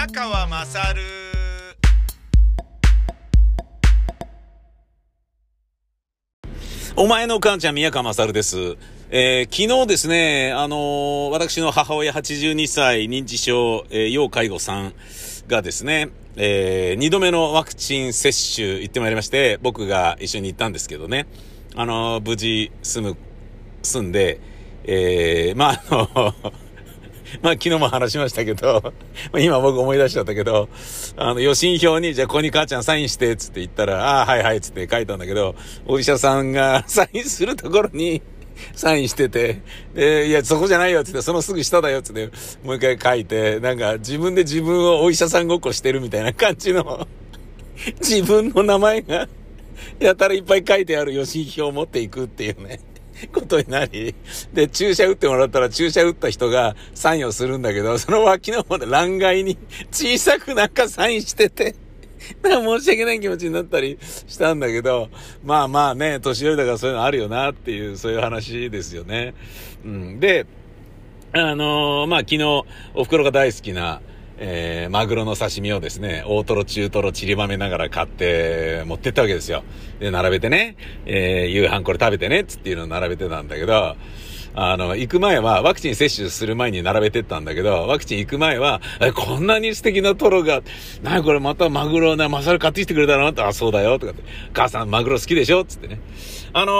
[0.00, 1.02] 宮川まさる
[6.96, 8.78] お前の母ちゃん宮川まさるです。
[9.10, 14.94] えー昨日ですね、あのー私の母親82歳認知症、えー要介護さん
[15.48, 21.26] がですね、えー二度目のワクチン接種行ってまいりまして、僕が一緒に行ったんですけどね、
[21.76, 23.16] あのー無事住む、
[23.82, 24.40] 住んで、
[24.84, 26.52] えーまあ、あの、
[27.42, 28.92] まあ昨日も話しましたけど、
[29.38, 30.68] 今僕思い出しちゃったけど、
[31.16, 35.54] あの予診票に、じゃあここに母ちゃんサインして、つって言ったら、ああ、はいはい、つって書いたんだけど、
[35.86, 38.22] お医者さんが サインするところに、
[38.74, 39.62] サインしてて、
[39.94, 42.30] で、いや、そこじゃないよ、つって、そのすぐ下だよ、つって、
[42.64, 47.06] もう一回書いて、なんか自分で自分をお医者さんごっこしてるみたいな感じの、
[48.00, 49.28] 自分の名前が、
[49.98, 52.80] やたらいっぱい書いてある予診票を持っていくっていうね。
[53.28, 54.14] ことになり、
[54.52, 59.58] で、注射打ってもらったら注射打った人がサインをするんだけど、その脇の方で欄外に
[59.90, 61.74] 小さくなんかサインしてて、
[62.42, 65.08] なんか申し訳ない気持ちになったりしたんだけど、
[65.42, 69.34] まあまあね、年寄りだからそういうのあるよなっていう、そういう話ですよね。
[69.84, 70.20] うん。
[70.20, 70.46] で、
[71.32, 72.44] あのーまあ昨日、
[72.94, 74.02] お袋が大好きな、
[74.42, 79.62] えー、マグロの刺身をですね、大トロ、中トロ、散りばめながら買って持ってったわけですよ。
[80.00, 83.96] で、並べてね、えー、夕飯これ食べてね、つっていうのを並べてたんだけど、
[84.54, 90.62] あの、行く前は、ワクチン接種する前に並べてったんだけど、ワクチン行く前は、え、こんなに素敵なトロが、
[91.02, 94.24] なにこれまたマグロな、マサル買ってきてくれたのって、あ、そうだよ、とかって。
[94.52, 96.00] 母さんマグロ好きでしょつってね。
[96.52, 96.72] あの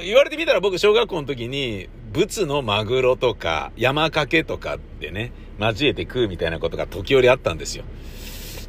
[0.00, 7.84] ー言われてみたら僕小学校の時に、仏のマグロとか、山かけとかでね、交えて食うみたいなことが時折あったんですよ。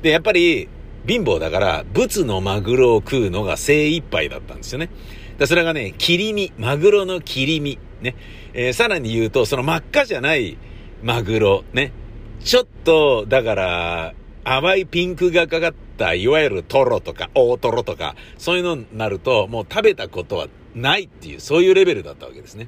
[0.01, 0.69] で、やっぱり、
[1.07, 4.89] 貧乏だから、仏のマグロを食うのが精一杯だったんですよね。
[5.37, 8.15] でそれがね、切り身、マグロの切り身、ね。
[8.53, 10.57] えーさらに言うと、その真っ赤じゃない
[11.01, 11.91] マグロ、ね。
[12.39, 14.13] ちょっと、だから、
[14.43, 22.67] 淡いピンクがかかった、いわゆるトロとか、大トロとか、そういうのになると、もう食べたことはないっていう、そういうレベルだったわけですね。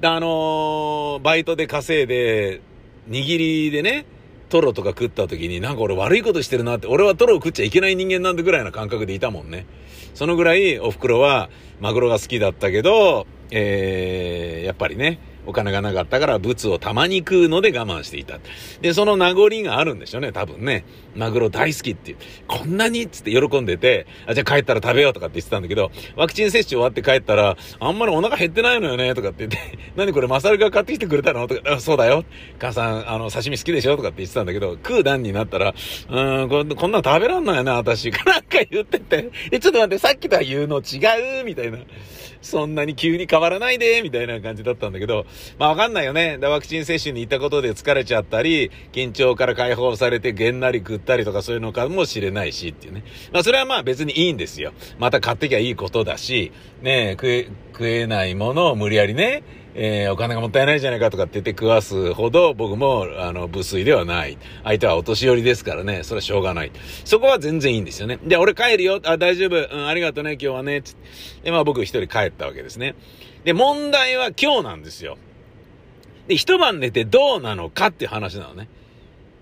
[0.00, 2.62] で、あのーバイトで稼いで、
[3.08, 4.06] 握りでね、
[4.48, 9.66] トロとか食った時に、なんか俺悪いことしてるなって、俺はトロを食っちゃいけない人間なんだぐらいな感覚でいたもんね。
[10.14, 11.50] そのぐらいお袋は
[11.80, 15.18] マグロが好きだったけど、えー、やっぱりね、
[15.50, 18.38] お金がなかったから、物をたまに食うので我慢していた。
[18.80, 20.84] で、その名残があるんでしょうね、多分ね。
[21.14, 22.16] マグロ大好きっていう。
[22.46, 31.46] こんなにつって喜んでて、あ、じゃあ帰ったら食べようとかって言ってたんだけど、ワクチン接種終わって帰ったら、あんまりお腹減ってないのよね、とかって言って、 何これマサルが買ってきてくれたの？
[31.48, 32.24] とか、そうだよ。
[32.58, 33.96] 母さん、あの、刺身好きでしょ？
[33.96, 38.10] とかって言ってたんだけど、食う段になったら、うーん、こんこんなの食べらんないな、私。
[38.10, 41.44] か なんか言ってて、え、ちょっと待って、さっきとは言うの違う？
[41.44, 41.78] みたいな。
[42.42, 45.26] そんなに急に変わらないで、みたいな感じだったんだけど、
[45.58, 46.38] まあわかんないよね。
[46.40, 53.04] ワクチン接種に行ったことで疲れちゃったり、緊張から解放されてげんなり食ったりとかそういうのかもしれないしっていうね。
[53.32, 54.72] まあそれはまあ別にいいんですよ。
[54.98, 56.52] また買ってきゃいいことだし、
[56.82, 59.42] ねえ、食え、食えないものを無理やりね、
[59.74, 64.36] えーお金がもったいないじゃないかとかって言って食わすほど僕も、あの、無粋ではない。
[64.64, 66.72] 相手はお年寄りですからね、それはしょうがない。
[67.04, 68.18] そこは全然いいんですよね。
[68.24, 69.00] で、俺帰るよ。
[69.04, 69.56] あ、大丈夫。
[69.56, 70.82] うん、ありがとうね、今日はね。
[71.42, 72.94] で、まあ僕一人帰ったわけですね。
[73.44, 75.16] で、問題は今日なんですよ。
[76.30, 78.68] で、一晩寝てどうなのかって話なのね。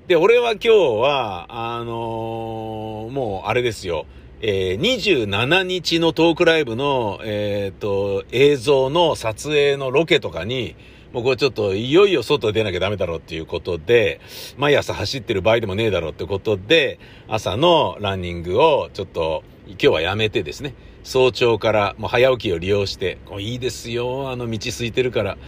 [0.06, 4.06] で、俺は今日は、あのーもうあれですよ。
[4.40, 10.76] えー、27日のトークライブの、えっ、と、映像の撮影のロケとかに、
[11.12, 14.22] もうこれちょっといよいよ外出なきゃダメだろうっていうことで、
[14.56, 16.98] 毎朝走ってる場合でもねえだろうってことで、
[17.28, 25.38] 朝のランニングをちょっと今日はやめてですね、早朝からもう早起きを利用して、いいですよ、あの道空いてるから、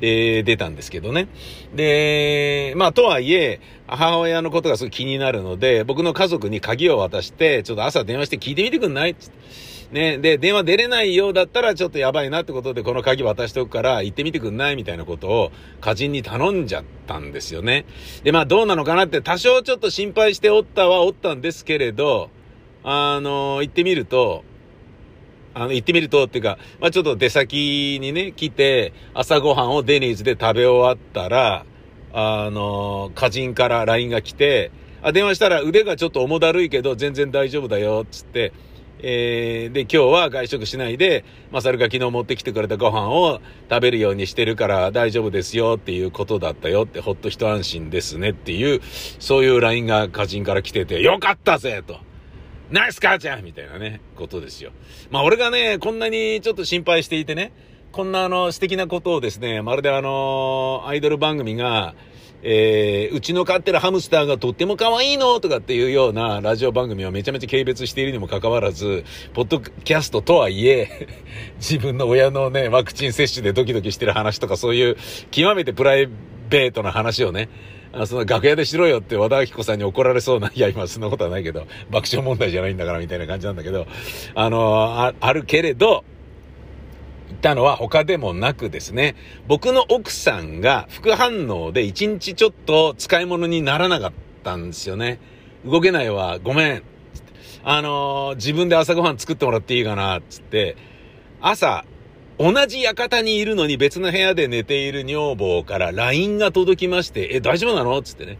[0.00, 1.28] で、出たんですけどね。
[1.74, 9.14] で、まあとはいえ、母親のことがすごい気になるので、僕の家族に鍵を渡して、ちょっと朝電話して聞いてみてくんない？
[9.14, 9.30] つっ
[9.92, 14.76] ね、で、電話出れないようだったらちょっとやばいなってことで、この鍵渡しておくから行ってみてくんない？
[14.76, 17.86] みたいなことを家人に頼んじゃったんですよね。
[18.24, 22.30] で、まあどうなのかなって多少ちょっと心配しておったはおったんですけれど、
[22.82, 24.42] あの、行ってみると、
[25.56, 31.64] あの、行ってみるとっていうか、まあちょっと出先にね、来て、朝ごはんをデニーズで食べ終わったら、
[32.12, 34.70] あの、家人から LINE が来て、
[35.00, 38.52] あ、電話したら腕がちょっと重だるいけど全然大丈夫だよ、つって、
[38.98, 48.82] えー、で、今日は外食しないで、マサルが昨日持ってきてくれたご飯を食べるようにしてるから大丈夫ですよっていうことだったよって、ほっと一安心ですねっていう、
[49.20, 52.05] そういう LINE が家人から来てて、よかったぜと。
[52.70, 54.72] ナイス母ちゃんみたいなね、ことですよ。
[55.10, 57.52] まあ俺がね、こんなにちょっと心配していてね、
[57.92, 61.94] こんなあの素敵なことをですね、まるであの、アイドル番組が、
[62.42, 71.08] えー、うちの飼ってるハムスターがとっても可愛いのとかっていうようなラジオ番組をめちゃめちゃ軽蔑しているにもかかわらず、ポッドキャストとはいえ、
[71.58, 74.96] 自分の親のね、ワクチン接種でドキドキしてる話とかそういう
[75.30, 76.35] 極めてプライベート
[76.82, 77.48] な話をね、
[77.92, 83.86] あその楽屋でしろよって和田明子さんに怒られそうな、いや今そんなことはないけど、爆笑問題じゃないんだからみたいな感じなんだけど、
[84.34, 86.04] あのあ、あるけれど、
[87.28, 89.16] 言ったのは他でもなくですね、
[89.48, 94.12] 僕の奥さんが副反応で1日ちょっと使い物にならなかっ
[94.44, 95.18] たんですよね。
[95.64, 96.82] 動けないわ、ごめん。
[97.64, 100.76] あのー、自分で朝ごはん作ってもらっていいかな、つって、
[101.40, 101.84] 朝、
[102.38, 108.00] 同じ館にいるのに別の部屋で寝ている女房から LINE が届きまして、え、大丈夫なの？
[108.02, 108.38] つってね。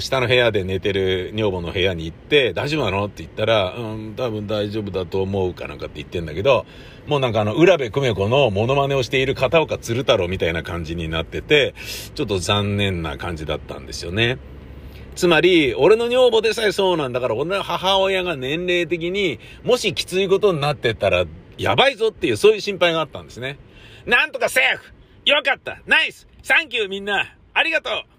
[0.00, 3.04] 下の部屋で寝てる女房の部屋に行って、大丈夫なの？
[3.06, 6.66] って言ったら、うん、多分大丈夫だと思うかなんかって言ってんだけど、
[7.06, 11.74] もうなんかあの、浦部久美子のモノマネをしている片岡鶴太郎みたいな感じになってて、
[12.14, 14.38] ちょっと残念な感じだったんですよね。
[15.14, 21.24] つまり、俺の女房でさえそうなんだから、俺の母親が年齢的に、もしきついことになってたら、
[21.58, 23.58] やばいぞっていう、そういう心配があったんですね。
[24.06, 24.92] なんとかセーフ。
[25.24, 25.80] よかった。
[25.86, 26.28] ナイス。
[26.42, 27.34] サンキューみんな。
[27.54, 28.15] ありがとう。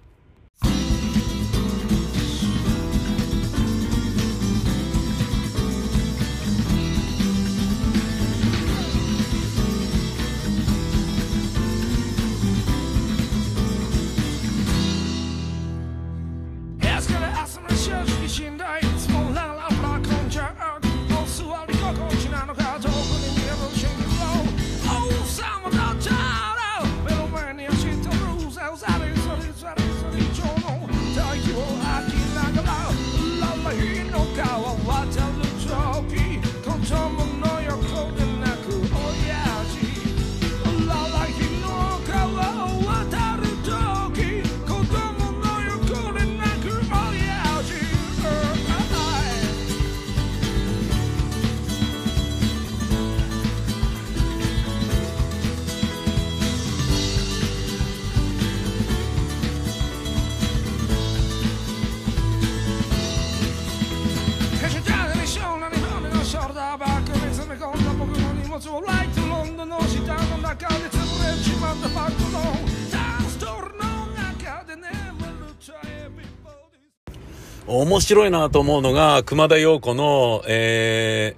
[77.68, 81.36] 面白いなと思うのが、熊田陽子の、え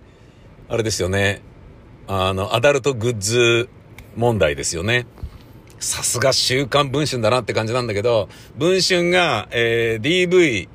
[0.69, 1.41] ー、あれですよね。
[2.07, 3.67] あの、アダルトグッズ
[4.15, 5.07] 問題ですよね。
[5.79, 10.69] さすが週刊文春だなって感じなんだけど、文春が、えー、DV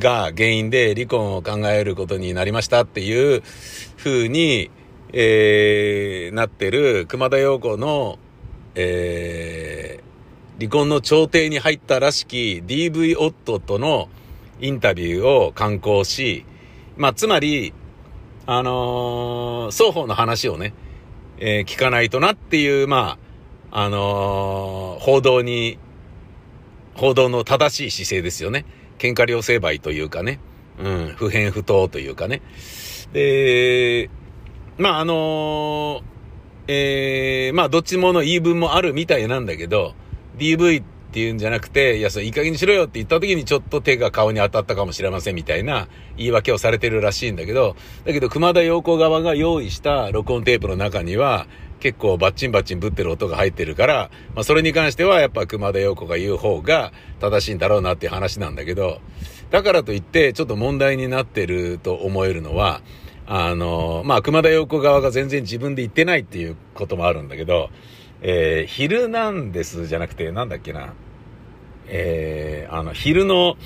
[0.00, 3.42] が原因で離婚を考えることになりましたっていう
[3.98, 4.70] 風に、
[5.12, 8.18] えー、なってる熊田陽子の、
[8.74, 14.08] えー、離婚の調停に入ったらしき DV 夫との
[14.60, 16.44] インタビューを刊行し、
[16.96, 17.74] まあ、つまり、
[18.46, 20.72] あのー、双方の話をね、
[21.38, 23.18] えー、聞かないとなっていう、ま
[23.70, 25.78] あ、あのー、報道に、
[26.94, 28.64] 報道の正しい姿勢ですよね。
[28.98, 30.40] 喧嘩両成敗というかね、
[30.78, 32.40] うん、不変不当というかね。
[33.12, 34.08] で、
[34.78, 36.02] まあ、あの
[36.68, 39.94] えー、まあ、どっちもの言い分もあるみたいなんだけど、
[40.38, 51.46] DV ってっていうんじゃなくて、いや、それいい加減にしろよって言った時にちょっと手が顔に当たったかもしれませんみたいな言い訳をされてるらしいんだけど、だけど熊田陽子側が用意した録音テープの中には、
[51.80, 59.00] 結構バッチンバッチンぶってる音が入ってるから、まあそれに関してはやっぱ熊田陽子が言う方が正しいんだろうなっていう話なんだけど、
[59.50, 62.82] だからといってちょっと問題になってると思えるのは、
[63.26, 67.70] あの、まあ熊田陽子側が全然自分で言ってないっていうこともあるんだけど、
[68.20, 70.92] えー、ヒルナンデスじゃなくて、なんだっけな。
[71.88, 73.56] えー、あの、昼の、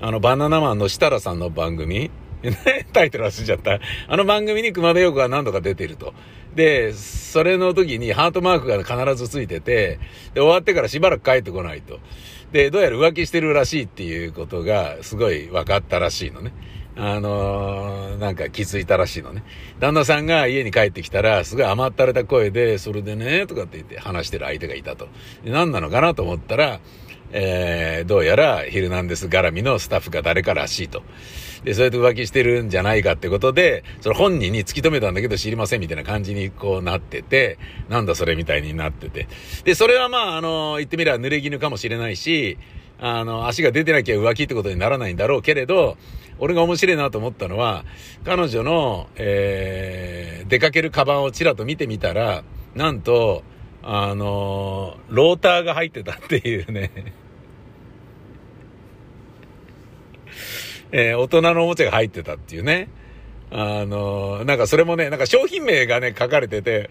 [0.00, 2.10] あの、バナナマンの設楽さんの番組
[2.92, 3.80] タイトル忘れちゃった。
[4.06, 6.14] あの番組に熊田陽子が何度か出てると。
[6.54, 9.98] で、それの時にハートマークが必ずついてて、
[10.34, 11.98] で、終わってからしばらく帰ってこないと。
[12.52, 16.52] で、どうやら浮気してるらしいっていうことがすごい分かったらしいのね。
[16.96, 19.44] あのー、なんか気づいたらしいのね。
[19.78, 25.08] 旦那さんが家に帰ってきたら、すごい甘ったれた声で、それでね、とかって言って話してる相手がいたと。
[25.44, 26.80] で何なのかなと思ったら、
[27.32, 31.02] えー、どうやらヒルナンデス絡みのスタッフが誰からしいと。
[31.64, 37.58] で、それと浮気してるんじゃないかってことで、その本人に突き止めたんだけど知りませんみたいな感じにこうなってて、
[37.88, 39.28] なんだそれみたいになってて。
[39.64, 42.58] で、それはまあ、あの、言ってみれば濡れ衣かもしれないし、
[43.00, 45.96] あの、足が出てなきゃ浮気ってことにならないんだろうけれど、
[46.40, 47.84] 俺が面白いなと思ったのは、
[48.24, 52.44] 彼女の、えー、出かけるカバンをちらっと見てみたら、
[52.74, 53.42] なんと、
[53.90, 56.90] あのー、ローターが入ってたっていうね
[60.92, 62.90] えー、大人のおもちゃが入ってたっていうね。
[63.50, 66.90] あのー、なんかそれもね、なんか商品名がね、書かれてて、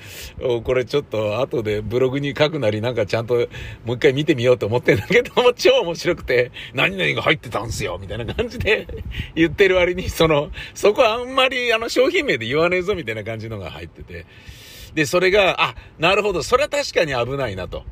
[0.64, 3.48] これちょっと後でブログに書くなり、なんかちゃんと
[3.86, 8.88] もう一回見てみようと思ってんだけども、超面白くて、何々が入ってたんすよ、みたいな感じで
[9.36, 14.26] 言ってる割に、その、そこはあんまりあの商品名で言わねえぞ、みたいな感じのが入ってて。
[14.98, 17.84] で、それが、あ、なるほど、それは確かに危ないなと。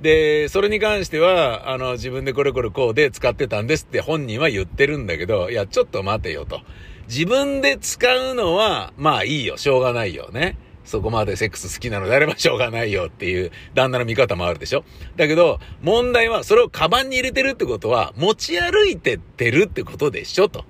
[0.00, 6.62] で、それに関しては、あの、自分でこれこれこうで使ってたんですって本人は言ってるんだけど、いや、ちょっと待てよと。
[7.06, 10.56] 自分で使うのは、まあいいよ、しょうがないよね。
[10.86, 14.84] そこまでセックス好きなのであればしょうがないよっていう旦那の見方もあるでしょ
[15.16, 20.64] だけど、問題はそれをカバンに入れてるってことは、持ち歩いてってるってことでしょと。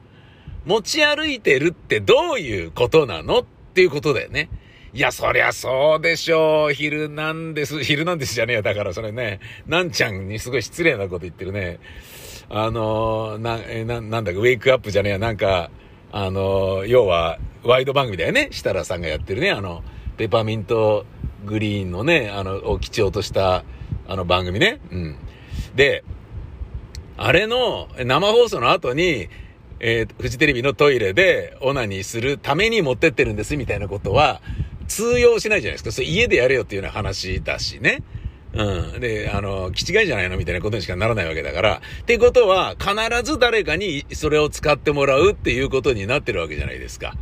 [0.65, 4.49] 持ち歩いてるってどういうことなのっていうことだよね。
[4.95, 6.75] いや、そりゃそうでしょう。
[6.75, 7.83] 昼なんです。
[7.83, 8.63] 昼なんですじゃねえや。
[8.63, 11.81] だからそれね、なんちゃんにすごい失礼なこと言ってるね。
[12.51, 15.19] あのな、えな、なんだか、ウェイクアップじゃねえや。
[15.19, 15.71] なんか、
[16.13, 18.49] あの、要は、ワイド番組だよね。
[18.53, 19.51] 設楽さんがやってるね。
[19.51, 19.83] あの、
[20.19, 21.07] ペパーミント
[21.47, 23.65] グリーンのね、あの、を基調とした、
[24.07, 24.79] あの番組ね。
[24.91, 25.17] うん。
[25.75, 26.05] で、
[27.17, 29.31] あれの生放送の後に、
[29.81, 34.41] えー、フジテレビのトイレでオナニーするために持ってってるんですみたいなことは
[34.85, 35.93] 通用しないじゃないですか。
[35.93, 38.03] それ家でやれよっていうような話だしね。
[38.55, 39.01] うん。
[39.01, 41.81] で、あの、気違いじゃないのみたいなことにしかならないわけだから。
[42.03, 47.15] ってことは、必ず誰かにそれを使ってもらうっていうことになってるわけじゃないですか。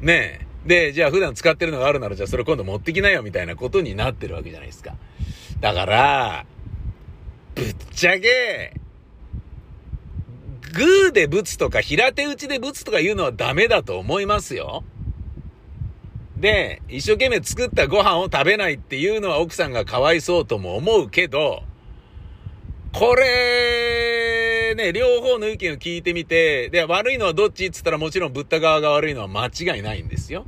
[0.00, 0.50] ねえ。
[0.66, 4.94] で、じゃあ普段使ってるのがあるなら、じゃあそれ今度持ってきなよみたいなことになってるわけじゃないですか。
[5.60, 6.46] だから、
[7.54, 8.74] ぶっちゃけ、
[10.72, 14.84] グーでぶつとか平手打ちでぶつとか言うのはダメだと思いますよ。
[16.40, 21.62] で、一生懸命作ったご飯を食べないっていうのは奥さんがかわいそうとも思うけど、
[22.94, 30.46] これ、ね、両方の意見を聞いてみて、で、悪いのはどっちって言ったらもちろんぶった側が悪いのは間違いないんですよ。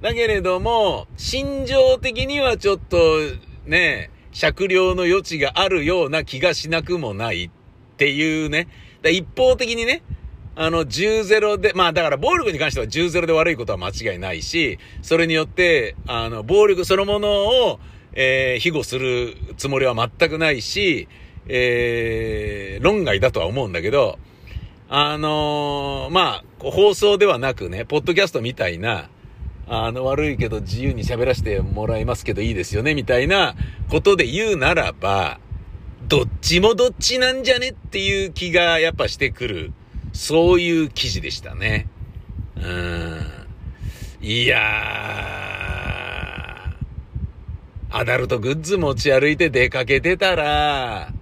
[0.00, 2.96] だけれども、心情的にはちょっと、
[3.64, 7.50] ね、酌量の余地があるような気がしなくもないっ
[7.96, 8.66] ていうね。
[9.04, 10.02] 一方的にね、
[10.54, 17.28] あの、10-0で、まあだから暴力に関しては10-0で悪いことは間違いないし、それによって、あの、暴力そのもの
[17.70, 17.80] を、
[18.12, 21.08] えー、庇護するつもりは全くないし、
[21.48, 24.18] えー、論外だとは思うんだけど、
[24.88, 29.08] あのー、まあ、放送ではなくね、ポッドキャストみたいな、
[29.66, 33.54] あの、悪いけど自由に喋らせてもらいますけどいいですよね、みたいな
[33.88, 35.40] ことで言うならば、
[36.08, 39.72] どっちもどっちなんじゃねっていう気がやっぱしてくる。
[40.12, 41.86] そういう記事でしたね。
[42.56, 43.26] うん。
[44.20, 51.12] いやー、アダルトグッズ持ち歩いて出かけてたら、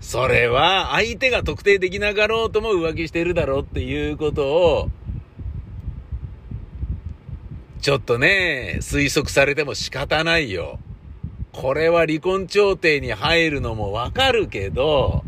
[0.00, 4.90] それは相手が特定できなかろうとも浮気してるだろうっていうことを、
[7.80, 10.78] ちょっとね、推測されても仕方ないよ。
[11.52, 15.24] これは離婚調停に入るのもわかるけど、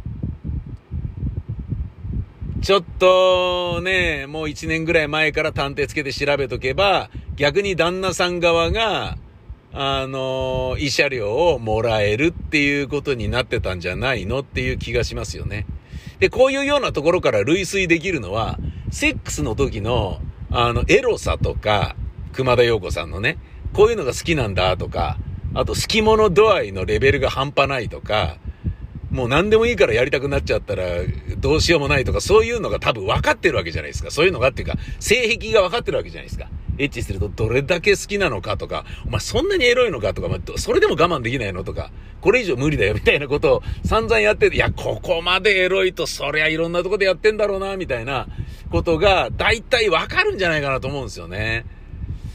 [2.69, 9.17] ちょっとね、もう一年ぐらい前から探偵つけて調べとけば、逆に旦那さん側が、
[9.73, 15.65] あの、慰謝料をもらえるっていうことになってたんじゃないのっていう気がしますよね。
[16.19, 18.59] で、こういうようなところから類推できるのは、
[18.91, 20.21] セックスの時の、
[20.51, 21.97] あの、エロさとか、
[22.35, 23.39] 熊田陽子さんのね、
[23.73, 25.17] こういうのが好きなんだとか、
[25.55, 28.37] あと、好き者度合いのレベルが半端ないとか、
[29.19, 30.85] もう何でもいいからやりたくなっちゃったら
[31.39, 34.13] どうしようもないとかそういうのが多分分かってるわけじゃないですか。
[34.13, 36.49] そういうのがっていうか、性癖が分かってるわけじゃないですか。
[36.79, 48.29] エッチするとどれだけ好きなのかとか、お前そんなにエロいのかとか、まあ、それでも我慢できないのとか、これ以上無理だよみたいなことを散々やってて、いや、ここまでエロいとそりゃいろんなとこでやってんだろうな、みたいな
[48.71, 51.67] ことが大体分かるんじゃないかなと思うんですよね。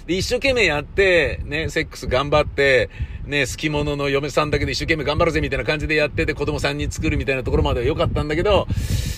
[0.06, 2.90] で、一生懸命やって、ね、セックス頑張って、
[3.26, 8.68] ね、好き者の嫁さんだけで一生懸命頑張るぜみたいな感じでやってて子供3人作るみたいなところまでは良かったんだけど、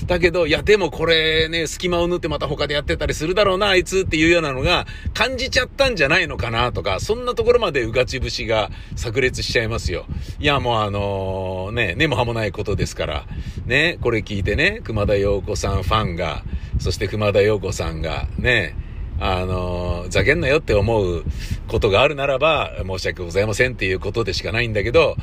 [0.06, 10.06] だけど、いやでもこれね、隙間を縫ってまた他でやってたりするだろうな、あいつっていうようなのが感じちゃったんじゃないのかなとか、そんなところまでうがち節が炸裂しちゃいますよ。
[10.40, 13.26] いやもうあのー、ね、根も葉もないことですから、
[13.66, 16.44] ね、これ聞いてね、熊田陽子さんファンが、
[16.80, 18.76] そして熊田陽子さんが、ね、
[19.20, 21.24] あの、ざけんなよって思う
[21.68, 25.16] ことがあるならば、申し訳ございませんっていうことでしかないんだけど、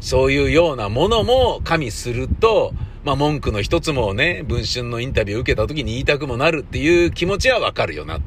[0.00, 2.72] そういうようなものも加味すると、
[3.04, 8.20] まあ文句の一つもね、文春のインタビューを受けた時に言いたくもなるっていう気持ちはわかるよなっ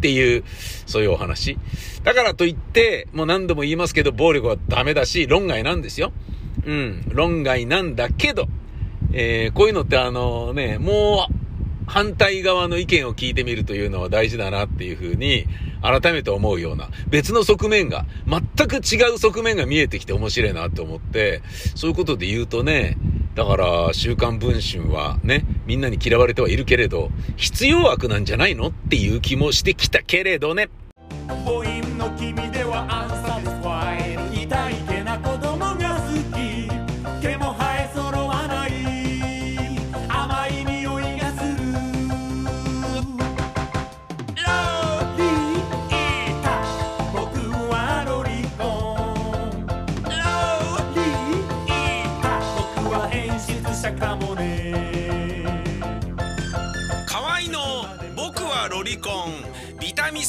[0.00, 0.44] ていう、
[0.86, 1.58] そういうお話。
[2.02, 6.12] だからといって、もう何度も言いますけど、暴力はダメだし、論外なんですよ。
[6.64, 8.46] うん、論外なんだけど、
[9.12, 11.34] えー、こういうのってあのね、もう、
[11.86, 15.46] 反対側の意見を聞いてみるというのは大事だなっていうふうに、
[15.82, 21.42] 改めて思うような、別の側面が、全く違う側面が見えてきて面白いなって思って、
[21.74, 22.96] そういうことで言うとね、
[23.34, 30.68] だから、週刊文春はね、みんなに嫌われてはいるけれど、必要悪なんじゃないのっていう気もしてきたけれどね。